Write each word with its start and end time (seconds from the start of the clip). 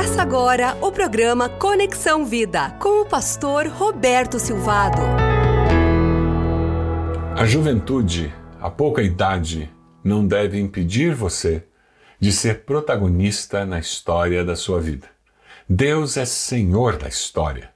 Começa 0.00 0.22
agora 0.22 0.78
o 0.80 0.90
programa 0.90 1.46
Conexão 1.46 2.24
Vida 2.24 2.70
com 2.80 3.02
o 3.02 3.04
pastor 3.04 3.66
Roberto 3.66 4.38
Silvado. 4.38 5.02
A 7.36 7.44
juventude, 7.44 8.32
a 8.58 8.70
pouca 8.70 9.02
idade, 9.02 9.70
não 10.02 10.26
deve 10.26 10.58
impedir 10.58 11.14
você 11.14 11.64
de 12.18 12.32
ser 12.32 12.64
protagonista 12.64 13.66
na 13.66 13.78
história 13.78 14.42
da 14.42 14.56
sua 14.56 14.80
vida. 14.80 15.06
Deus 15.68 16.16
é 16.16 16.24
Senhor 16.24 16.96
da 16.96 17.06
história. 17.06 17.70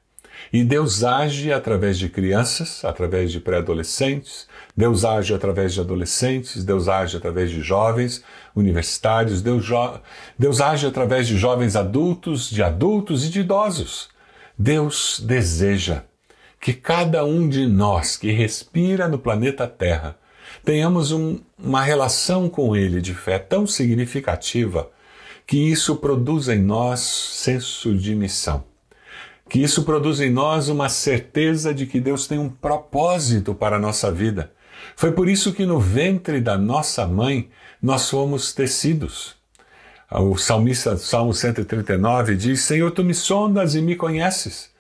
E 0.55 0.63
Deus 0.63 1.03
age 1.03 1.53
através 1.53 1.99
de 1.99 2.09
crianças, 2.09 2.85
através 2.85 3.33
de 3.33 3.41
pré-adolescentes, 3.41 4.47
Deus 4.77 5.05
age 5.05 5.35
através 5.35 5.75
de 5.75 5.81
adolescentes, 5.81 6.63
Deus 6.63 6.87
age 6.87 7.17
através 7.17 7.51
de 7.51 7.61
jovens 7.61 8.23
universitários, 8.55 9.43
Deus, 9.43 9.67
Deus 10.39 10.61
age 10.61 10.87
através 10.87 11.27
de 11.27 11.37
jovens 11.37 11.75
adultos, 11.75 12.49
de 12.49 12.63
adultos 12.63 13.27
e 13.27 13.31
de 13.31 13.41
idosos. 13.41 14.09
Deus 14.57 15.21
deseja 15.27 16.05
que 16.61 16.73
cada 16.73 17.25
um 17.25 17.49
de 17.49 17.67
nós 17.67 18.17
que 18.17 18.31
respira 18.31 19.09
no 19.09 19.19
planeta 19.19 19.67
Terra 19.67 20.17
tenhamos 20.65 21.11
um, 21.11 21.41
uma 21.59 21.83
relação 21.83 22.49
com 22.49 22.77
Ele 22.77 23.01
de 23.01 23.13
fé 23.13 23.41
tão 23.41 23.67
significativa 23.67 24.89
que 25.49 25.59
isso 25.59 25.97
produza 25.97 26.55
em 26.55 26.63
nós 26.63 27.01
senso 27.01 27.93
de 27.93 28.15
missão. 28.15 28.73
Que 29.49 29.63
isso 29.63 29.85
produza 29.85 30.25
em 30.25 30.31
nós 30.31 30.69
uma 30.69 30.89
certeza 30.89 31.75
de 31.75 31.87
que 31.87 32.01
Deus 32.01 32.27
tem 32.27 32.39
um 32.39 32.49
propósito 32.49 33.55
para 33.55 33.77
a 33.77 33.81
nossa 33.81 34.11
vida 34.11 34.51
foi 34.97 35.13
por 35.13 35.29
isso 35.29 35.53
que 35.53 35.67
no 35.67 35.81
ventre 35.81 36.41
da 36.41 36.57
nossa 36.57 37.07
mãe 37.07 37.51
nós 37.83 38.09
fomos 38.09 38.53
tecidos. 38.53 39.35
O 40.11 40.37
salmista, 40.37 40.97
Salmo 40.97 41.35
139, 41.35 42.37
diz: 42.37 42.61
Senhor, 42.61 42.91
tu 42.91 43.03
me 43.03 43.15
sondas 43.15 43.75
e 43.75 43.83
me 43.83 43.97
conheces. 43.97 44.71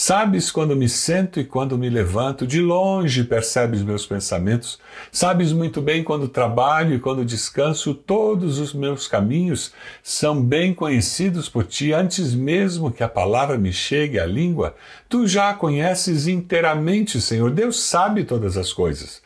Sabes 0.00 0.52
quando 0.52 0.76
me 0.76 0.88
sento 0.88 1.40
e 1.40 1.44
quando 1.44 1.76
me 1.76 1.90
levanto, 1.90 2.46
de 2.46 2.60
longe 2.60 3.24
percebes 3.24 3.82
meus 3.82 4.06
pensamentos. 4.06 4.78
Sabes 5.10 5.52
muito 5.52 5.82
bem 5.82 6.04
quando 6.04 6.28
trabalho 6.28 6.94
e 6.94 7.00
quando 7.00 7.24
descanso, 7.24 7.92
todos 7.92 8.60
os 8.60 8.72
meus 8.72 9.08
caminhos 9.08 9.72
são 10.00 10.40
bem 10.40 10.72
conhecidos 10.72 11.48
por 11.48 11.64
ti. 11.64 11.92
Antes 11.92 12.32
mesmo 12.32 12.92
que 12.92 13.02
a 13.02 13.08
palavra 13.08 13.58
me 13.58 13.72
chegue 13.72 14.20
à 14.20 14.24
língua, 14.24 14.76
tu 15.08 15.26
já 15.26 15.50
a 15.50 15.54
conheces 15.54 16.28
inteiramente, 16.28 17.20
Senhor. 17.20 17.50
Deus 17.50 17.80
sabe 17.80 18.22
todas 18.22 18.56
as 18.56 18.72
coisas 18.72 19.20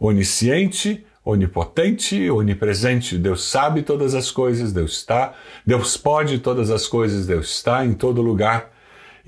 onisciente, 0.00 1.06
onipotente, 1.24 2.28
onipresente. 2.28 3.16
Deus 3.16 3.44
sabe 3.44 3.82
todas 3.82 4.16
as 4.16 4.32
coisas, 4.32 4.72
Deus 4.72 4.94
está, 4.94 5.34
Deus 5.64 5.96
pode 5.96 6.40
todas 6.40 6.72
as 6.72 6.88
coisas, 6.88 7.24
Deus 7.24 7.48
está 7.50 7.86
em 7.86 7.92
todo 7.94 8.20
lugar. 8.20 8.76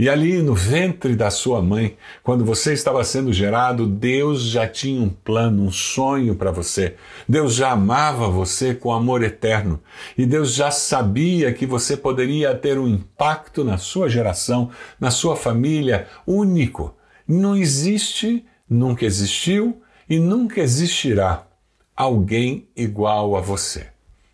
E 0.00 0.08
ali 0.08 0.40
no 0.40 0.54
ventre 0.54 1.14
da 1.14 1.30
sua 1.30 1.60
mãe, 1.60 1.94
quando 2.22 2.42
você 2.42 2.72
estava 2.72 3.04
sendo 3.04 3.34
gerado, 3.34 3.86
Deus 3.86 4.44
já 4.44 4.66
tinha 4.66 4.98
um 4.98 5.10
plano, 5.10 5.62
um 5.62 5.70
sonho 5.70 6.34
para 6.34 6.50
você. 6.50 6.94
Deus 7.28 7.54
já 7.54 7.72
amava 7.72 8.26
você 8.30 8.72
com 8.72 8.94
amor 8.94 9.22
eterno. 9.22 9.78
E 10.16 10.24
Deus 10.24 10.54
já 10.54 10.70
sabia 10.70 11.52
que 11.52 11.66
você 11.66 11.98
poderia 11.98 12.54
ter 12.54 12.78
um 12.78 12.88
impacto 12.88 13.62
na 13.62 13.76
sua 13.76 14.08
geração, 14.08 14.70
na 14.98 15.10
sua 15.10 15.36
família, 15.36 16.08
único. 16.26 16.94
Não 17.28 17.54
existe, 17.54 18.46
nunca 18.66 19.04
existiu 19.04 19.82
e 20.08 20.18
nunca 20.18 20.62
existirá 20.62 21.46
alguém 21.94 22.70
igual 22.74 23.36
a 23.36 23.40
você. 23.42 23.88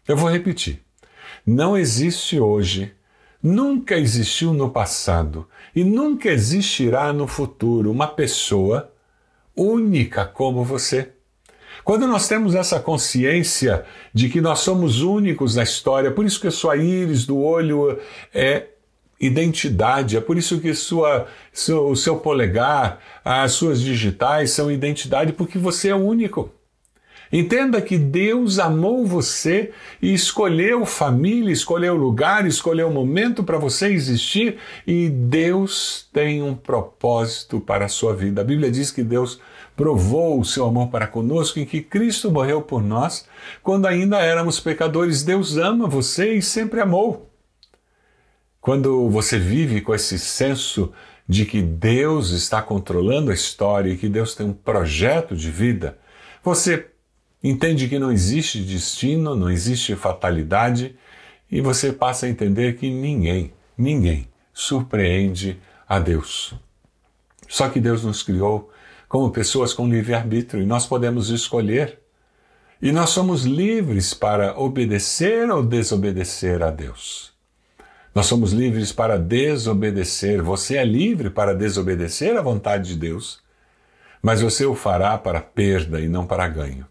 Eu 0.06 0.16
vou 0.16 0.30
repetir. 0.30 0.80
Não 1.44 1.76
existe 1.76 2.38
hoje, 2.38 2.92
nunca 3.46 3.96
existiu 3.96 4.52
no 4.52 4.70
passado 4.70 5.46
e 5.74 5.84
nunca 5.84 6.28
existirá 6.28 7.12
no 7.12 7.28
futuro 7.28 7.92
uma 7.92 8.08
pessoa 8.08 8.90
única 9.54 10.24
como 10.24 10.64
você. 10.64 11.12
Quando 11.84 12.08
nós 12.08 12.26
temos 12.26 12.56
essa 12.56 12.80
consciência 12.80 13.84
de 14.12 14.28
que 14.28 14.40
nós 14.40 14.58
somos 14.58 15.00
únicos 15.00 15.54
na 15.54 15.62
história, 15.62 16.10
por 16.10 16.24
isso 16.24 16.40
que 16.40 16.48
a 16.48 16.50
sua 16.50 16.76
íris 16.76 17.24
do 17.24 17.38
olho 17.38 18.00
é 18.34 18.66
identidade. 19.20 20.16
É 20.16 20.20
por 20.20 20.36
isso 20.36 20.60
que 20.60 20.74
sua, 20.74 21.28
seu, 21.52 21.86
o 21.88 21.94
seu 21.94 22.16
polegar, 22.16 23.00
as 23.24 23.52
suas 23.52 23.80
digitais 23.80 24.50
são 24.50 24.72
identidade, 24.72 25.32
porque 25.32 25.56
você 25.56 25.90
é 25.90 25.94
único. 25.94 26.52
Entenda 27.32 27.80
que 27.80 27.98
Deus 27.98 28.58
amou 28.58 29.04
você 29.04 29.72
e 30.00 30.14
escolheu 30.14 30.86
família, 30.86 31.52
escolheu 31.52 31.94
lugar, 31.96 32.46
escolheu 32.46 32.90
momento 32.90 33.42
para 33.42 33.58
você 33.58 33.88
existir 33.88 34.58
e 34.86 35.08
Deus 35.08 36.08
tem 36.12 36.42
um 36.42 36.54
propósito 36.54 37.60
para 37.60 37.86
a 37.86 37.88
sua 37.88 38.14
vida. 38.14 38.40
A 38.40 38.44
Bíblia 38.44 38.70
diz 38.70 38.90
que 38.90 39.02
Deus 39.02 39.40
provou 39.76 40.40
o 40.40 40.44
seu 40.44 40.64
amor 40.64 40.88
para 40.88 41.06
conosco 41.06 41.58
em 41.58 41.66
que 41.66 41.82
Cristo 41.82 42.30
morreu 42.30 42.62
por 42.62 42.82
nós 42.82 43.26
quando 43.62 43.86
ainda 43.86 44.18
éramos 44.20 44.60
pecadores. 44.60 45.22
Deus 45.22 45.56
ama 45.56 45.88
você 45.88 46.34
e 46.34 46.42
sempre 46.42 46.80
amou. 46.80 47.30
Quando 48.60 49.08
você 49.10 49.38
vive 49.38 49.80
com 49.80 49.94
esse 49.94 50.18
senso 50.18 50.92
de 51.28 51.44
que 51.44 51.60
Deus 51.60 52.30
está 52.30 52.62
controlando 52.62 53.30
a 53.30 53.34
história 53.34 53.90
e 53.90 53.96
que 53.96 54.08
Deus 54.08 54.34
tem 54.34 54.46
um 54.46 54.52
projeto 54.52 55.36
de 55.36 55.50
vida, 55.50 55.98
você 56.42 56.86
entende 57.42 57.88
que 57.88 57.98
não 57.98 58.10
existe 58.10 58.60
destino, 58.60 59.34
não 59.34 59.50
existe 59.50 59.94
fatalidade 59.94 60.96
e 61.50 61.60
você 61.60 61.92
passa 61.92 62.26
a 62.26 62.28
entender 62.28 62.76
que 62.76 62.90
ninguém, 62.90 63.52
ninguém 63.76 64.28
surpreende 64.52 65.60
a 65.88 65.98
Deus. 65.98 66.54
Só 67.48 67.68
que 67.68 67.80
Deus 67.80 68.02
nos 68.02 68.22
criou 68.22 68.70
como 69.08 69.30
pessoas 69.30 69.72
com 69.72 69.88
livre-arbítrio 69.88 70.62
e 70.62 70.66
nós 70.66 70.86
podemos 70.86 71.30
escolher. 71.30 72.00
E 72.82 72.92
nós 72.92 73.10
somos 73.10 73.44
livres 73.44 74.12
para 74.12 74.58
obedecer 74.58 75.50
ou 75.50 75.62
desobedecer 75.62 76.62
a 76.62 76.70
Deus. 76.70 77.32
Nós 78.14 78.26
somos 78.26 78.52
livres 78.52 78.92
para 78.92 79.18
desobedecer. 79.18 80.42
Você 80.42 80.76
é 80.76 80.84
livre 80.84 81.30
para 81.30 81.54
desobedecer 81.54 82.36
à 82.36 82.42
vontade 82.42 82.88
de 82.94 82.96
Deus, 82.96 83.40
mas 84.20 84.40
você 84.40 84.66
o 84.66 84.74
fará 84.74 85.16
para 85.16 85.40
perda 85.40 86.00
e 86.00 86.08
não 86.08 86.26
para 86.26 86.48
ganho. 86.48 86.86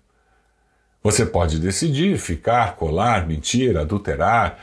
Você 1.06 1.24
pode 1.24 1.60
decidir 1.60 2.18
ficar, 2.18 2.78
colar, 2.78 3.28
mentir, 3.28 3.78
adulterar, 3.78 4.58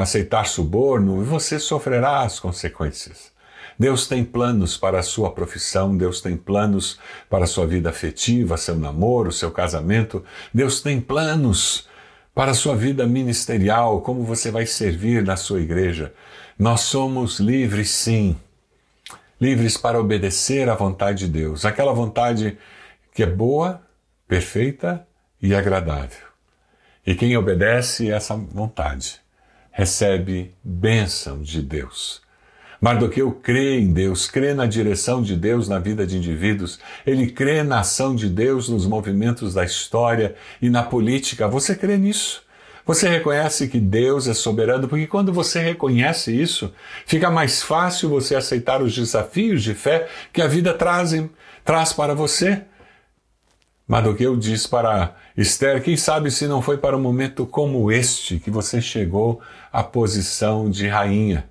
aceitar 0.00 0.46
suborno 0.46 1.20
e 1.20 1.24
você 1.26 1.58
sofrerá 1.58 2.22
as 2.22 2.40
consequências. 2.40 3.30
Deus 3.78 4.06
tem 4.06 4.24
planos 4.24 4.74
para 4.78 5.00
a 5.00 5.02
sua 5.02 5.30
profissão, 5.32 5.94
Deus 5.94 6.22
tem 6.22 6.34
planos 6.34 6.98
para 7.28 7.44
a 7.44 7.46
sua 7.46 7.66
vida 7.66 7.90
afetiva, 7.90 8.56
seu 8.56 8.74
namoro, 8.74 9.30
seu 9.30 9.50
casamento. 9.50 10.24
Deus 10.52 10.80
tem 10.80 10.98
planos 10.98 11.86
para 12.34 12.52
a 12.52 12.54
sua 12.54 12.74
vida 12.74 13.06
ministerial, 13.06 14.00
como 14.00 14.24
você 14.24 14.50
vai 14.50 14.64
servir 14.64 15.22
na 15.22 15.36
sua 15.36 15.60
igreja. 15.60 16.14
Nós 16.58 16.80
somos 16.80 17.38
livres, 17.38 17.90
sim, 17.90 18.34
livres 19.38 19.76
para 19.76 20.00
obedecer 20.00 20.70
à 20.70 20.74
vontade 20.74 21.26
de 21.26 21.32
Deus, 21.32 21.66
aquela 21.66 21.92
vontade 21.92 22.56
que 23.12 23.22
é 23.22 23.26
boa, 23.26 23.82
perfeita 24.26 25.06
e 25.42 25.54
agradável. 25.54 26.26
E 27.04 27.14
quem 27.14 27.36
obedece 27.36 28.10
essa 28.10 28.36
vontade 28.36 29.20
recebe 29.72 30.54
bênção 30.62 31.42
de 31.42 31.60
Deus. 31.60 32.22
Mardoqueu 32.80 33.30
crê 33.30 33.78
em 33.78 33.92
Deus, 33.92 34.28
crê 34.28 34.54
na 34.54 34.66
direção 34.66 35.22
de 35.22 35.36
Deus 35.36 35.68
na 35.68 35.78
vida 35.78 36.06
de 36.06 36.16
indivíduos, 36.16 36.80
ele 37.06 37.30
crê 37.30 37.62
na 37.62 37.80
ação 37.80 38.14
de 38.14 38.28
Deus 38.28 38.68
nos 38.68 38.86
movimentos 38.86 39.54
da 39.54 39.64
história 39.64 40.34
e 40.60 40.68
na 40.68 40.82
política. 40.82 41.46
Você 41.46 41.74
crê 41.76 41.96
nisso? 41.96 42.42
Você 42.84 43.08
reconhece 43.08 43.68
que 43.68 43.78
Deus 43.78 44.26
é 44.26 44.34
soberano, 44.34 44.88
porque 44.88 45.06
quando 45.06 45.32
você 45.32 45.60
reconhece 45.60 46.34
isso, 46.34 46.72
fica 47.06 47.30
mais 47.30 47.62
fácil 47.62 48.08
você 48.08 48.34
aceitar 48.34 48.82
os 48.82 48.92
desafios 48.92 49.62
de 49.62 49.74
fé 49.74 50.08
que 50.32 50.42
a 50.42 50.48
vida 50.48 50.74
traz, 50.74 51.14
traz 51.64 51.92
para 51.92 52.14
você. 52.14 52.62
Mardoqueu 53.86 54.36
diz 54.36 54.66
para 54.66 55.14
Esther: 55.36 55.82
quem 55.82 55.96
sabe 55.96 56.30
se 56.30 56.46
não 56.46 56.62
foi 56.62 56.78
para 56.78 56.96
um 56.96 57.00
momento 57.00 57.44
como 57.46 57.90
este 57.90 58.38
que 58.38 58.50
você 58.50 58.80
chegou 58.80 59.40
à 59.72 59.82
posição 59.82 60.70
de 60.70 60.88
rainha. 60.88 61.50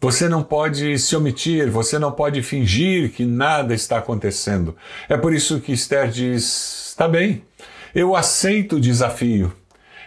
Você 0.00 0.28
não 0.28 0.44
pode 0.44 0.96
se 0.98 1.16
omitir, 1.16 1.68
você 1.70 1.98
não 1.98 2.12
pode 2.12 2.40
fingir 2.40 3.10
que 3.10 3.24
nada 3.24 3.74
está 3.74 3.98
acontecendo. 3.98 4.76
É 5.08 5.16
por 5.16 5.34
isso 5.34 5.60
que 5.60 5.72
Esther 5.72 6.08
diz: 6.08 6.90
está 6.90 7.08
bem, 7.08 7.42
eu 7.94 8.14
aceito 8.14 8.76
o 8.76 8.80
desafio. 8.80 9.52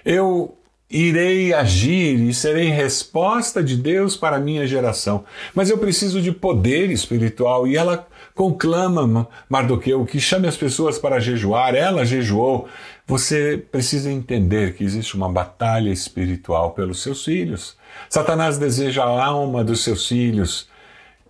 Eu 0.05 0.57
irei 0.91 1.53
agir 1.53 2.19
e 2.19 2.33
serei 2.33 2.69
resposta 2.69 3.63
de 3.63 3.77
Deus 3.77 4.17
para 4.17 4.35
a 4.35 4.39
minha 4.39 4.67
geração. 4.67 5.23
Mas 5.55 5.69
eu 5.69 5.77
preciso 5.77 6.21
de 6.21 6.31
poder 6.31 6.91
espiritual 6.91 7.67
e 7.67 7.77
ela 7.77 8.07
conclama 8.35 9.27
Mardoqueu 9.49 10.05
que 10.05 10.19
chame 10.19 10.47
as 10.47 10.57
pessoas 10.57 10.99
para 10.99 11.19
jejuar. 11.19 11.73
Ela 11.73 12.05
jejuou. 12.05 12.67
Você 13.07 13.63
precisa 13.71 14.11
entender 14.11 14.73
que 14.73 14.83
existe 14.83 15.15
uma 15.15 15.29
batalha 15.29 15.89
espiritual 15.89 16.71
pelos 16.71 17.01
seus 17.01 17.23
filhos. 17.23 17.75
Satanás 18.09 18.57
deseja 18.57 19.03
a 19.03 19.25
alma 19.25 19.63
dos 19.63 19.83
seus 19.83 20.07
filhos 20.07 20.69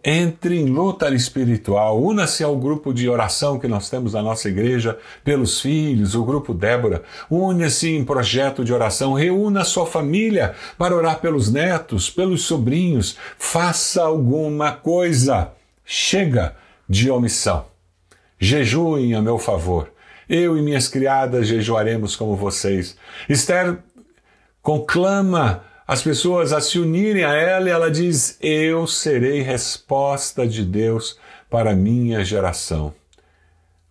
entre 0.03 0.59
em 0.59 0.65
luta 0.65 1.09
espiritual, 1.13 2.01
una-se 2.01 2.43
ao 2.43 2.57
grupo 2.57 2.93
de 2.93 3.07
oração 3.07 3.59
que 3.59 3.67
nós 3.67 3.89
temos 3.89 4.13
na 4.13 4.21
nossa 4.21 4.49
igreja 4.49 4.97
pelos 5.23 5.61
filhos, 5.61 6.15
o 6.15 6.23
grupo 6.23 6.53
Débora, 6.53 7.03
une-se 7.29 7.95
em 7.95 8.03
projeto 8.03 8.65
de 8.65 8.73
oração, 8.73 9.13
reúna 9.13 9.63
sua 9.63 9.85
família 9.85 10.55
para 10.77 10.95
orar 10.95 11.19
pelos 11.19 11.51
netos, 11.51 12.09
pelos 12.09 12.43
sobrinhos, 12.43 13.17
faça 13.37 14.03
alguma 14.03 14.71
coisa. 14.71 15.51
Chega 15.85 16.55
de 16.89 17.11
omissão. 17.11 17.65
Jejuem 18.39 19.13
a 19.13 19.21
meu 19.21 19.37
favor. 19.37 19.91
Eu 20.27 20.57
e 20.57 20.61
minhas 20.61 20.87
criadas 20.87 21.47
jejuaremos 21.47 22.15
como 22.15 22.35
vocês. 22.35 22.97
Esther 23.29 23.77
conclama 24.61 25.63
as 25.91 26.01
pessoas 26.01 26.53
a 26.53 26.61
se 26.61 26.79
unirem 26.79 27.25
a 27.25 27.33
ela 27.33 27.67
e 27.67 27.69
ela 27.69 27.91
diz: 27.91 28.37
Eu 28.39 28.87
serei 28.87 29.41
resposta 29.41 30.47
de 30.47 30.63
Deus 30.63 31.19
para 31.49 31.71
a 31.71 31.75
minha 31.75 32.23
geração. 32.23 32.93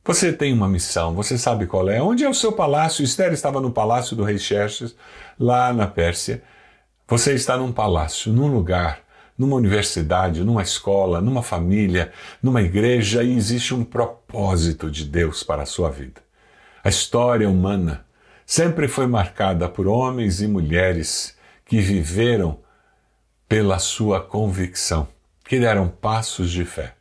Você 0.02 0.32
tem 0.32 0.50
uma 0.50 0.66
missão, 0.66 1.14
você 1.14 1.36
sabe 1.36 1.66
qual 1.66 1.90
é? 1.90 2.00
Onde 2.00 2.24
é 2.24 2.28
o 2.28 2.32
seu 2.32 2.52
palácio? 2.52 3.04
Esther 3.04 3.34
estava 3.34 3.60
no 3.60 3.70
palácio 3.70 4.16
do 4.16 4.24
rei 4.24 4.38
Xerxes, 4.38 4.96
lá 5.38 5.74
na 5.74 5.86
Pérsia. 5.86 6.42
Você 7.06 7.34
está 7.34 7.58
num 7.58 7.70
palácio, 7.70 8.32
num 8.32 8.46
lugar, 8.46 9.00
numa 9.36 9.56
universidade, 9.56 10.42
numa 10.42 10.62
escola, 10.62 11.20
numa 11.20 11.42
família, 11.42 12.12
numa 12.42 12.62
igreja 12.62 13.22
e 13.22 13.36
existe 13.36 13.74
um 13.74 13.84
propósito 13.84 14.90
de 14.90 15.04
Deus 15.04 15.42
para 15.42 15.64
a 15.64 15.66
sua 15.66 15.90
vida. 15.90 16.22
A 16.82 16.88
história 16.88 17.46
humana 17.46 18.06
sempre 18.46 18.88
foi 18.88 19.06
marcada 19.06 19.68
por 19.68 19.86
homens 19.86 20.40
e 20.40 20.48
mulheres 20.48 21.38
que 21.70 21.80
viveram 21.80 22.58
pela 23.48 23.78
sua 23.78 24.20
convicção, 24.20 25.06
que 25.44 25.60
deram 25.60 25.86
passos 25.86 26.50
de 26.50 26.64
fé. 26.64 26.94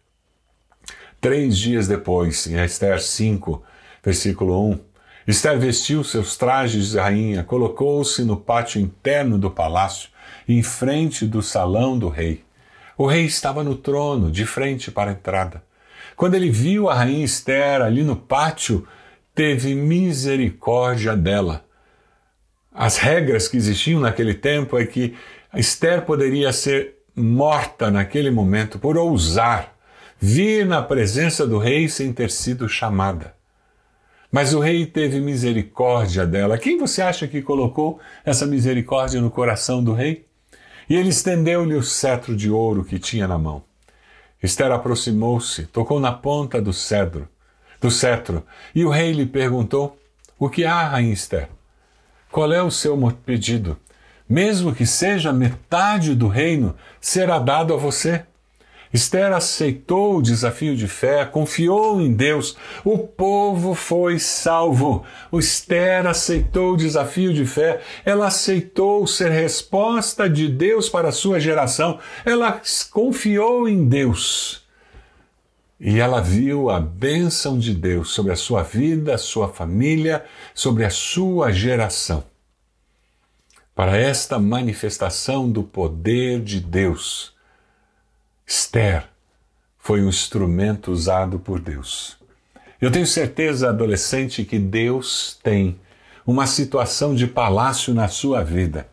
Três 1.19 1.57
dias 1.57 1.87
depois, 1.87 2.45
em 2.45 2.63
Esther 2.63 3.01
5, 3.01 3.63
versículo 4.03 4.69
1, 4.69 4.79
Esther 5.25 5.57
vestiu 5.57 6.03
seus 6.03 6.37
trajes 6.37 6.91
de 6.91 6.99
rainha, 6.99 7.43
colocou-se 7.43 8.23
no 8.23 8.37
pátio 8.37 8.79
interno 8.79 9.39
do 9.39 9.49
palácio, 9.49 10.09
em 10.47 10.61
frente 10.61 11.25
do 11.25 11.41
salão 11.41 11.97
do 11.97 12.07
rei. 12.07 12.43
O 12.95 13.07
rei 13.07 13.25
estava 13.25 13.63
no 13.63 13.75
trono, 13.75 14.29
de 14.29 14.45
frente 14.45 14.91
para 14.91 15.09
a 15.09 15.13
entrada. 15.13 15.63
Quando 16.15 16.35
ele 16.35 16.51
viu 16.51 16.89
a 16.89 16.93
rainha 16.93 17.25
Esther 17.25 17.81
ali 17.81 18.03
no 18.03 18.15
pátio, 18.15 18.87
teve 19.33 19.73
misericórdia 19.73 21.17
dela 21.17 21.65
as 22.73 22.97
regras 22.97 23.47
que 23.47 23.57
existiam 23.57 23.99
naquele 23.99 24.33
tempo 24.33 24.77
é 24.77 24.85
que 24.85 25.15
Esther 25.55 26.03
poderia 26.03 26.53
ser 26.53 26.95
morta 27.15 27.89
naquele 27.89 28.29
momento 28.29 28.77
por 28.77 28.97
ousar 28.97 29.75
vir 30.19 30.65
na 30.65 30.81
presença 30.81 31.47
do 31.47 31.57
rei 31.57 31.89
sem 31.89 32.13
ter 32.13 32.29
sido 32.29 32.69
chamada. 32.69 33.33
Mas 34.31 34.53
o 34.53 34.59
rei 34.59 34.85
teve 34.85 35.19
misericórdia 35.19 36.25
dela. 36.25 36.57
Quem 36.57 36.77
você 36.77 37.01
acha 37.01 37.27
que 37.27 37.41
colocou 37.41 37.99
essa 38.23 38.45
misericórdia 38.45 39.19
no 39.19 39.31
coração 39.31 39.83
do 39.83 39.93
rei? 39.93 40.27
E 40.87 40.95
ele 40.95 41.09
estendeu-lhe 41.09 41.75
o 41.75 41.83
cetro 41.83 42.35
de 42.35 42.49
ouro 42.49 42.83
que 42.83 42.99
tinha 42.99 43.27
na 43.27 43.37
mão. 43.37 43.63
Esther 44.41 44.71
aproximou-se, 44.71 45.63
tocou 45.65 45.99
na 45.99 46.11
ponta 46.11 46.61
do 46.61 46.71
cedro, 46.71 47.27
do 47.81 47.89
cetro, 47.89 48.45
e 48.73 48.85
o 48.85 48.89
rei 48.89 49.11
lhe 49.11 49.25
perguntou: 49.25 49.97
O 50.37 50.49
que 50.49 50.63
há, 50.63 50.87
rainha 50.89 51.13
Esther? 51.13 51.49
Qual 52.31 52.53
é 52.53 52.61
o 52.61 52.69
seu 52.69 52.95
pedido? 53.25 53.77
Mesmo 54.27 54.75
que 54.75 54.85
seja 54.85 55.33
metade 55.33 56.13
do 56.13 56.27
reino, 56.27 56.75
será 57.01 57.39
dado 57.39 57.73
a 57.73 57.77
você. 57.77 58.23
Esther 58.93 59.33
aceitou 59.33 60.17
o 60.17 60.21
desafio 60.21 60.75
de 60.75 60.87
fé, 60.87 61.23
confiou 61.25 62.01
em 62.01 62.11
Deus, 62.11 62.57
o 62.83 62.97
povo 62.97 63.75
foi 63.75 64.17
salvo. 64.17 65.03
O 65.31 65.39
Esther 65.39 66.07
aceitou 66.07 66.73
o 66.73 66.77
desafio 66.77 67.33
de 67.33 67.45
fé, 67.45 67.81
ela 68.03 68.27
aceitou 68.27 69.05
ser 69.05 69.29
resposta 69.31 70.29
de 70.29 70.47
Deus 70.47 70.89
para 70.89 71.09
a 71.09 71.11
sua 71.11 71.39
geração, 71.39 71.99
ela 72.25 72.61
confiou 72.91 73.67
em 73.67 73.87
Deus. 73.87 74.58
E 75.79 75.99
ela 75.99 76.19
viu 76.19 76.69
a 76.69 76.79
bênção 76.79 77.57
de 77.57 77.73
Deus 77.73 78.09
sobre 78.09 78.33
a 78.33 78.35
sua 78.35 78.63
vida, 78.63 79.17
sua 79.17 79.47
família, 79.47 80.25
sobre 80.53 80.83
a 80.83 80.89
sua 80.89 81.51
geração. 81.51 82.23
Para 83.73 83.95
esta 83.95 84.37
manifestação 84.37 85.49
do 85.49 85.63
poder 85.63 86.41
de 86.41 86.59
Deus, 86.59 87.33
Esther 88.45 89.07
foi 89.77 90.01
um 90.01 90.09
instrumento 90.09 90.91
usado 90.91 91.39
por 91.39 91.61
Deus. 91.61 92.17
Eu 92.81 92.91
tenho 92.91 93.07
certeza, 93.07 93.69
adolescente, 93.69 94.43
que 94.43 94.59
Deus 94.59 95.39
tem 95.41 95.79
uma 96.25 96.45
situação 96.45 97.15
de 97.15 97.25
palácio 97.25 97.93
na 97.93 98.07
sua 98.07 98.43
vida, 98.43 98.89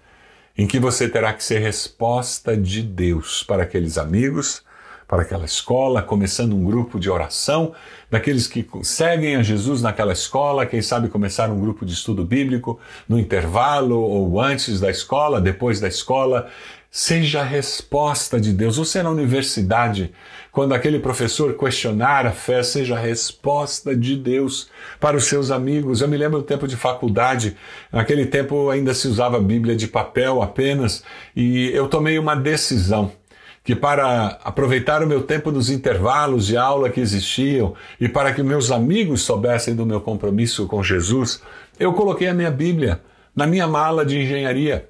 em 0.57 0.67
que 0.67 0.79
você 0.79 1.09
terá 1.09 1.33
que 1.33 1.43
ser 1.43 1.59
resposta 1.59 2.57
de 2.57 2.81
Deus 2.81 3.43
para 3.43 3.65
aqueles 3.65 3.99
amigos, 3.99 4.63
para 5.09 5.23
aquela 5.23 5.45
escola, 5.45 6.03
começando 6.03 6.55
um 6.55 6.65
grupo 6.65 6.99
de 6.99 7.09
oração, 7.09 7.73
daqueles 8.11 8.47
que 8.47 8.67
seguem 8.83 9.37
a 9.37 9.43
Jesus 9.43 9.81
naquela 9.81 10.13
escola, 10.13 10.67
quem 10.67 10.83
sabe 10.83 11.09
começar 11.09 11.51
um 11.51 11.61
grupo 11.61 11.87
de 11.87 11.93
estudo 11.93 12.25
bíblico 12.25 12.79
no 13.09 13.19
intervalo 13.19 14.01
ou 14.01 14.41
antes 14.41 14.81
da 14.81 14.91
escola, 14.91 15.41
depois 15.41 15.81
da 15.81 15.89
escola. 15.89 16.49
Seja 16.91 17.41
a 17.41 17.45
resposta 17.45 18.41
de 18.41 18.53
Deus. 18.53 18.79
Você 18.79 19.03
na 19.03 19.11
universidade, 19.11 20.13
quando 20.51 20.73
aquele 20.73 20.99
professor 20.99 21.53
questionar 21.55 22.27
a 22.27 22.33
fé, 22.33 22.63
seja 22.63 22.97
a 22.97 22.99
resposta 22.99 23.95
de 23.95 24.17
Deus 24.17 24.71
para 24.99 25.17
os 25.17 25.25
seus 25.25 25.51
amigos. 25.51 26.01
Eu 26.01 26.09
me 26.09 26.17
lembro 26.17 26.39
do 26.39 26.45
tempo 26.45 26.67
de 26.67 26.75
faculdade, 26.75 27.55
naquele 27.93 28.25
tempo 28.25 28.71
ainda 28.71 28.95
se 28.95 29.07
usava 29.09 29.39
Bíblia 29.39 29.77
de 29.77 29.87
papel 29.87 30.41
apenas, 30.41 31.05
e 31.35 31.71
eu 31.75 31.87
tomei 31.87 32.19
uma 32.19 32.35
decisão 32.35 33.13
que 33.67 33.75
para 33.75 34.39
aproveitar 34.45 35.03
o 35.03 35.09
meu 35.09 35.25
tempo 35.25 35.51
nos 35.51 35.71
intervalos 35.71 36.47
de 36.47 36.57
aula 36.57 36.89
que 36.89 37.01
existiam 37.01 37.75
e 38.01 38.09
para 38.09 38.33
que 38.33 38.41
meus 38.41 38.71
amigos 38.71 39.23
soubessem 39.23 39.75
do 39.75 39.85
meu 39.85 40.01
compromisso 40.01 40.69
com 40.69 40.85
Jesus, 40.85 41.43
eu 41.77 41.93
coloquei 41.93 42.29
a 42.29 42.33
minha 42.33 42.51
Bíblia 42.51 43.01
na 43.35 43.45
minha 43.45 43.67
mala 43.67 44.07
de 44.07 44.23
engenharia. 44.23 44.89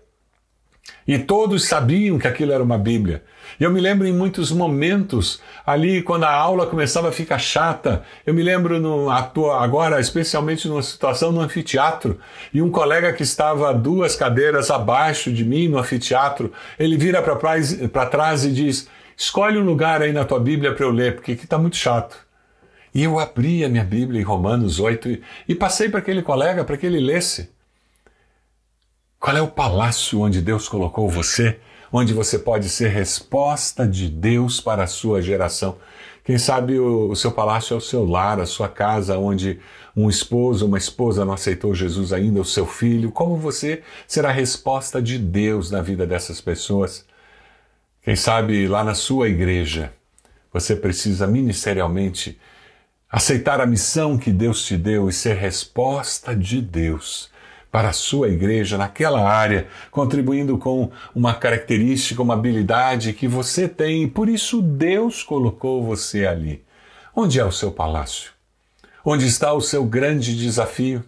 E 1.07 1.19
todos 1.19 1.67
sabiam 1.67 2.19
que 2.19 2.27
aquilo 2.27 2.53
era 2.53 2.63
uma 2.63 2.77
Bíblia. 2.77 3.23
E 3.61 3.65
eu 3.65 3.71
me 3.71 3.81
lembro 3.81 4.07
em 4.07 4.13
muitos 4.13 4.51
momentos, 4.51 5.41
ali 5.65 6.03
quando 6.03 6.25
a 6.25 6.33
aula 6.33 6.67
começava 6.67 7.09
a 7.09 7.13
ficar 7.13 7.39
chata, 7.39 8.03
eu 8.27 8.35
me 8.35 8.43
lembro 8.43 8.81
no, 8.81 9.09
agora, 9.09 10.01
especialmente 10.01 10.67
numa 10.69 10.83
situação 10.83 11.31
no 11.31 11.41
anfiteatro, 11.41 12.19
e 12.53 12.61
um 12.61 12.71
colega 12.71 13.13
que 13.13 13.23
estava 13.23 13.73
duas 13.73 14.17
cadeiras 14.17 14.71
abaixo 14.71 15.33
de 15.33 15.45
mim 15.45 15.69
no 15.69 15.79
anfiteatro, 15.79 16.53
ele 16.79 16.97
vira 16.97 17.23
para 17.23 18.07
trás 18.07 18.45
e 18.45 18.53
diz: 18.53 18.89
Escolhe 19.17 19.59
um 19.59 19.65
lugar 19.65 20.03
aí 20.03 20.13
na 20.13 20.25
tua 20.25 20.41
Bíblia 20.41 20.75
para 20.75 20.85
eu 20.85 20.91
ler, 20.91 21.15
porque 21.15 21.33
aqui 21.33 21.45
está 21.45 21.57
muito 21.57 21.77
chato. 21.77 22.27
E 22.93 23.05
eu 23.05 23.19
abri 23.19 23.65
a 23.65 23.69
minha 23.69 23.85
Bíblia 23.85 24.21
em 24.21 24.25
Romanos 24.25 24.81
8 24.81 25.09
e, 25.09 25.23
e 25.49 25.55
passei 25.55 25.89
para 25.89 26.01
aquele 26.01 26.23
colega 26.23 26.65
para 26.65 26.77
que 26.77 26.87
ele 26.87 26.99
lesse. 26.99 27.56
Qual 29.19 29.37
é 29.37 29.43
o 29.43 29.49
palácio 29.49 30.21
onde 30.21 30.41
Deus 30.41 30.69
colocou 30.69 31.09
você? 31.09 31.59
Onde 31.93 32.13
você 32.13 32.39
pode 32.39 32.69
ser 32.69 32.89
resposta 32.89 33.87
de 33.87 34.09
Deus 34.09 34.61
para 34.61 34.85
a 34.85 34.87
sua 34.87 35.23
geração? 35.23 35.79
Quem 36.23 36.39
sabe 36.39 36.79
o, 36.79 37.11
o 37.11 37.17
seu 37.17 37.33
palácio 37.33 37.75
é 37.75 37.77
o 37.77 37.81
seu 37.81 38.05
lar, 38.05 38.41
a 38.41 38.47
sua 38.47 38.69
casa, 38.69 39.19
onde 39.19 39.59
um 39.97 40.11
esposo, 40.11 40.67
uma 40.67 40.77
esposa 40.77 41.25
não 41.25 41.33
aceitou 41.33 41.75
Jesus 41.75 42.13
ainda, 42.13 42.41
o 42.41 42.45
seu 42.45 42.67
filho. 42.67 43.11
Como 43.11 43.37
você 43.37 43.83
será 44.07 44.31
resposta 44.31 45.01
de 45.01 45.19
Deus 45.19 45.71
na 45.71 45.81
vida 45.81 46.07
dessas 46.07 46.41
pessoas? 46.41 47.07
Quem 48.03 48.15
sabe 48.15 48.69
lá 48.69 48.85
na 48.85 48.95
sua 48.95 49.29
igreja, 49.29 49.93
você 50.53 50.77
precisa 50.77 51.27
ministerialmente 51.27 52.39
aceitar 53.11 53.61
a 53.61 53.67
missão 53.67 54.19
que 54.19 54.31
Deus 54.31 54.65
te 54.65 54.77
deu 54.77 55.09
e 55.09 55.13
ser 55.13 55.37
resposta 55.37 56.37
de 56.37 56.61
Deus 56.61 57.31
para 57.77 57.91
a 57.91 57.93
sua 57.93 58.31
igreja 58.31 58.79
naquela 58.79 59.29
área, 59.31 59.69
contribuindo 59.91 60.57
com 60.57 60.91
uma 61.15 61.35
característica, 61.35 62.23
uma 62.23 62.33
habilidade 62.33 63.13
que 63.13 63.29
você 63.29 63.69
tem 63.69 64.05
e 64.05 64.07
por 64.07 64.31
isso 64.31 64.63
Deus 64.63 65.23
colocou 65.23 65.85
você 65.85 66.27
ali. 66.27 66.65
Onde 67.15 67.39
é 67.39 67.45
o 67.45 67.53
seu 67.53 67.71
palácio? 67.71 68.31
Onde 69.05 69.27
está 69.27 69.53
o 69.53 69.61
seu 69.61 69.85
grande 69.85 70.35
desafio? 70.35 71.05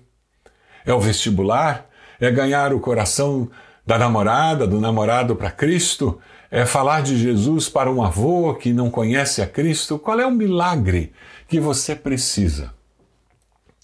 É 0.84 0.92
o 0.92 1.00
vestibular? 1.00 1.86
É 2.20 2.30
ganhar 2.30 2.74
o 2.74 2.80
coração 2.80 3.50
da 3.86 3.96
namorada, 3.96 4.66
do 4.66 4.78
namorado 4.78 5.34
para 5.34 5.50
Cristo, 5.50 6.20
é 6.50 6.66
falar 6.66 7.00
de 7.00 7.16
Jesus 7.16 7.66
para 7.70 7.90
um 7.90 8.02
avô 8.02 8.52
que 8.52 8.74
não 8.74 8.90
conhece 8.90 9.40
a 9.40 9.46
Cristo. 9.46 9.98
Qual 9.98 10.20
é 10.20 10.26
o 10.26 10.30
milagre 10.30 11.14
que 11.48 11.58
você 11.58 11.96
precisa? 11.96 12.77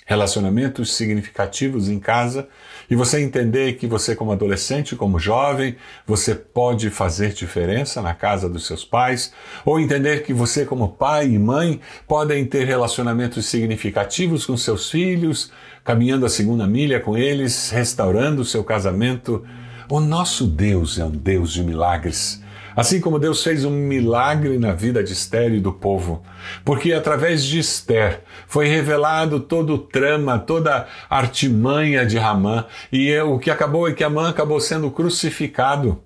Relacionamentos 0.05 0.95
significativos 0.95 1.89
em 1.89 1.99
casa 1.99 2.47
e 2.91 2.95
você 2.95 3.23
entender 3.23 3.75
que 3.75 3.87
você, 3.87 4.15
como 4.15 4.33
adolescente, 4.33 4.95
como 4.95 5.19
jovem, 5.19 5.77
você 6.07 6.35
pode 6.35 6.91
fazer 6.91 7.33
diferença 7.33 8.03
na 8.03 8.13
casa 8.13 8.49
dos 8.49 8.67
seus 8.67 8.85
pais, 8.85 9.33
ou 9.65 9.81
entender 9.81 10.23
que 10.23 10.35
você, 10.35 10.67
como 10.67 10.91
pai 10.91 11.29
e 11.29 11.39
mãe, 11.39 11.81
podem 12.07 12.45
ter 12.45 12.67
relacionamentos 12.67 13.47
significativos 13.47 14.45
com 14.45 14.57
seus 14.57 14.91
filhos, 14.91 15.51
caminhando 15.83 16.27
a 16.27 16.31
segunda 16.31 16.67
milha 16.67 17.01
com 17.01 17.17
eles, 17.17 17.71
restaurando 17.71 18.43
o 18.43 18.45
seu 18.45 18.63
casamento. 18.63 19.45
O 19.89 20.01
nosso 20.01 20.47
Deus 20.47 20.99
é 20.99 21.05
um 21.05 21.11
Deus 21.11 21.53
de 21.53 21.63
milagres. 21.63 22.44
Assim 22.77 23.01
como 23.01 23.19
Deus 23.19 23.43
fez 23.43 23.65
um 23.65 23.71
milagre 23.71 24.59
na 24.59 24.73
vida 24.73 25.03
de 25.03 25.13
Esther 25.13 25.53
e 25.55 25.61
do 25.61 25.73
povo, 25.73 26.23
porque 26.65 26.93
através 26.93 27.45
de 27.45 27.59
Esther 27.59 28.21
foi 28.49 28.67
revelado 28.67 29.39
todo 29.39 29.75
o 29.75 29.79
trama, 29.79 30.39
toda 30.39 30.89
a 31.09 31.17
artimanha 31.17 32.05
de 32.05 32.19
Ramã, 32.19 32.67
e 32.91 33.17
o 33.21 33.39
que 33.39 33.51
acabou 33.51 33.89
é 33.89 33.93
que 33.93 34.03
Amã 34.03 34.29
acabou 34.29 34.59
sendo 34.59 34.91
crucificado. 34.91 36.03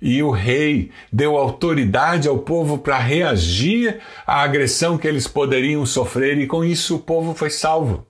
E 0.00 0.22
o 0.22 0.30
rei 0.30 0.90
deu 1.10 1.36
autoridade 1.36 2.28
ao 2.28 2.38
povo 2.38 2.78
para 2.78 2.98
reagir 2.98 4.00
à 4.26 4.42
agressão 4.42 4.98
que 4.98 5.08
eles 5.08 5.26
poderiam 5.26 5.84
sofrer, 5.86 6.38
e 6.38 6.46
com 6.46 6.64
isso 6.64 6.96
o 6.96 7.00
povo 7.00 7.34
foi 7.34 7.50
salvo. 7.50 8.06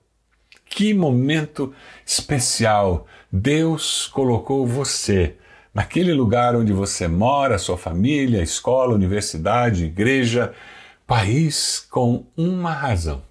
Que 0.65 0.93
momento 0.93 1.73
especial! 2.05 3.07
Deus 3.31 4.07
colocou 4.07 4.67
você 4.67 5.35
naquele 5.75 6.13
lugar 6.13 6.55
onde 6.55 6.71
você 6.71 7.05
mora, 7.05 7.57
sua 7.57 7.77
família, 7.77 8.41
escola, 8.41 8.95
universidade, 8.95 9.83
igreja, 9.83 10.53
país, 11.05 11.85
com 11.91 12.25
uma 12.37 12.71
razão. 12.71 13.21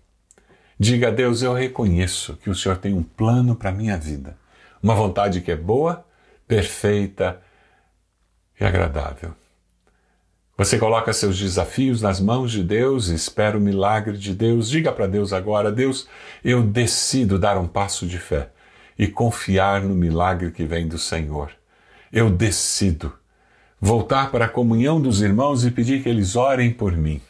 Diga 0.78 1.08
a 1.08 1.10
Deus: 1.10 1.40
Eu 1.40 1.54
reconheço 1.54 2.36
que 2.36 2.50
o 2.50 2.54
Senhor 2.54 2.76
tem 2.76 2.92
um 2.92 3.02
plano 3.02 3.56
para 3.56 3.70
a 3.70 3.72
minha 3.72 3.96
vida, 3.96 4.36
uma 4.82 4.94
vontade 4.94 5.40
que 5.40 5.50
é 5.50 5.56
boa, 5.56 6.04
perfeita 6.46 7.40
e 8.60 8.64
agradável. 8.64 9.32
Você 10.56 10.78
coloca 10.78 11.12
seus 11.12 11.36
desafios 11.36 12.00
nas 12.00 12.20
mãos 12.20 12.52
de 12.52 12.62
Deus 12.62 13.08
e 13.08 13.14
espera 13.14 13.58
o 13.58 13.60
milagre 13.60 14.16
de 14.16 14.32
Deus. 14.32 14.68
Diga 14.68 14.92
para 14.92 15.06
Deus 15.06 15.32
agora: 15.32 15.72
Deus, 15.72 16.06
eu 16.44 16.62
decido 16.62 17.38
dar 17.38 17.56
um 17.56 17.66
passo 17.66 18.06
de 18.06 18.18
fé 18.18 18.50
e 18.98 19.08
confiar 19.08 19.80
no 19.80 19.94
milagre 19.94 20.50
que 20.52 20.64
vem 20.66 20.86
do 20.86 20.98
Senhor 20.98 21.50
eu 22.14 22.30
decido 22.30 23.12
voltar 23.80 24.30
para 24.30 24.44
a 24.44 24.48
comunhão 24.48 25.00
dos 25.00 25.20
irmãos 25.20 25.64
e 25.64 25.70
pedir 25.70 26.00
que 26.00 26.08
eles 26.08 26.36
orem 26.36 26.70
por 26.70 26.96
mim. 26.96 27.20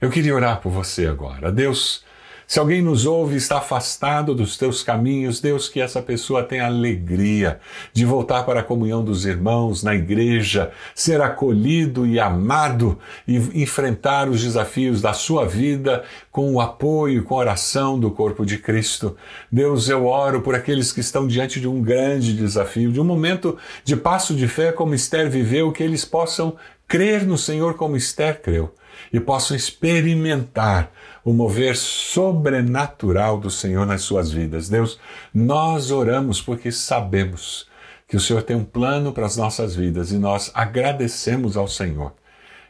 Eu 0.00 0.10
queria 0.10 0.34
orar 0.34 0.60
por 0.60 0.70
você 0.70 1.06
agora. 1.06 1.52
Deus, 1.52 2.04
se 2.48 2.58
alguém 2.58 2.80
nos 2.80 3.04
ouve 3.04 3.34
e 3.34 3.36
está 3.36 3.58
afastado 3.58 4.34
dos 4.34 4.56
teus 4.56 4.82
caminhos, 4.82 5.38
Deus, 5.38 5.68
que 5.68 5.82
essa 5.82 6.00
pessoa 6.00 6.42
tenha 6.42 6.64
alegria 6.64 7.60
de 7.92 8.06
voltar 8.06 8.44
para 8.44 8.60
a 8.60 8.62
comunhão 8.62 9.04
dos 9.04 9.26
irmãos 9.26 9.82
na 9.82 9.94
igreja, 9.94 10.72
ser 10.94 11.20
acolhido 11.20 12.06
e 12.06 12.18
amado 12.18 12.98
e 13.26 13.36
enfrentar 13.62 14.30
os 14.30 14.42
desafios 14.42 15.02
da 15.02 15.12
sua 15.12 15.44
vida 15.44 16.04
com 16.32 16.54
o 16.54 16.58
apoio, 16.58 17.22
com 17.22 17.34
a 17.34 17.38
oração 17.38 18.00
do 18.00 18.10
corpo 18.10 18.46
de 18.46 18.56
Cristo. 18.56 19.14
Deus, 19.52 19.86
eu 19.90 20.06
oro 20.06 20.40
por 20.40 20.54
aqueles 20.54 20.90
que 20.90 21.00
estão 21.00 21.26
diante 21.26 21.60
de 21.60 21.68
um 21.68 21.82
grande 21.82 22.32
desafio, 22.32 22.90
de 22.90 22.98
um 22.98 23.04
momento 23.04 23.58
de 23.84 23.94
passo 23.94 24.34
de 24.34 24.48
fé 24.48 24.72
como 24.72 24.94
Esther 24.94 25.28
viveu, 25.28 25.70
que 25.70 25.82
eles 25.82 26.02
possam 26.02 26.56
crer 26.88 27.26
no 27.26 27.36
Senhor 27.36 27.74
como 27.74 27.96
Esther 27.96 28.40
creu 28.40 28.74
e 29.12 29.20
possam 29.20 29.56
experimentar 29.56 30.90
o 31.24 31.32
mover 31.32 31.76
sobrenatural 31.76 33.38
do 33.38 33.50
Senhor 33.50 33.86
nas 33.86 34.02
suas 34.02 34.32
vidas. 34.32 34.68
Deus, 34.68 34.98
nós 35.32 35.90
oramos 35.90 36.40
porque 36.40 36.72
sabemos 36.72 37.68
que 38.08 38.16
o 38.16 38.20
Senhor 38.20 38.42
tem 38.42 38.56
um 38.56 38.64
plano 38.64 39.12
para 39.12 39.26
as 39.26 39.36
nossas 39.36 39.76
vidas 39.76 40.10
e 40.10 40.18
nós 40.18 40.50
agradecemos 40.54 41.56
ao 41.56 41.68
Senhor. 41.68 42.14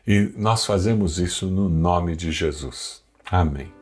E 0.07 0.33
nós 0.37 0.67
fazemos 0.67 1.19
isso 1.19 1.47
no 1.47 1.69
nome 1.69 2.17
de 2.17 2.33
Jesus. 2.33 3.03
Amém. 3.31 3.73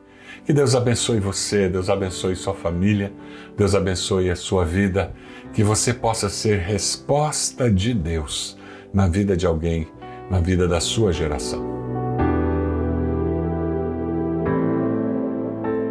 Que 0.45 0.53
Deus 0.53 0.75
abençoe 0.75 1.19
você, 1.19 1.67
Deus 1.67 1.89
abençoe 1.89 2.35
sua 2.35 2.53
família, 2.53 3.11
Deus 3.57 3.73
abençoe 3.73 4.29
a 4.29 4.35
sua 4.35 4.63
vida, 4.63 5.13
que 5.53 5.63
você 5.63 5.93
possa 5.93 6.29
ser 6.29 6.59
resposta 6.59 7.71
de 7.71 7.93
Deus 7.93 8.57
na 8.93 9.07
vida 9.07 9.35
de 9.35 9.45
alguém, 9.45 9.87
na 10.29 10.39
vida 10.39 10.67
da 10.67 10.79
sua 10.79 11.11
geração. 11.11 11.77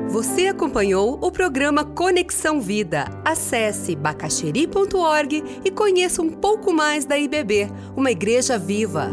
Você 0.09 0.47
acompanhou 0.47 1.19
o 1.21 1.31
programa 1.31 1.85
Conexão 1.85 2.59
Vida. 2.61 3.05
Acesse 3.23 3.95
bacacheri.org 3.95 5.45
e 5.63 5.71
conheça 5.71 6.23
um 6.23 6.31
pouco 6.31 6.73
mais 6.73 7.05
da 7.05 7.19
IBB, 7.19 7.69
uma 7.95 8.11
igreja 8.11 8.59
viva. 8.59 9.11